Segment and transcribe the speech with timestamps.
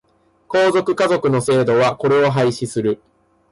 [0.47, 2.99] 皇族、華族の制度はこれを廃止する。